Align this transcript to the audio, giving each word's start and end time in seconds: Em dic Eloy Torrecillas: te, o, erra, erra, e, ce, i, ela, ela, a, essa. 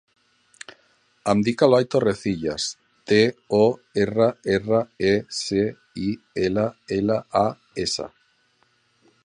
Em 1.33 1.41
dic 1.47 1.63
Eloy 1.65 1.81
Torrecillas: 1.95 2.65
te, 3.11 3.19
o, 3.57 3.61
erra, 4.05 4.29
erra, 4.55 4.79
e, 5.11 5.11
ce, 5.41 5.63
i, 6.05 6.09
ela, 6.49 6.65
ela, 7.01 7.19
a, 7.43 7.45
essa. 7.85 8.09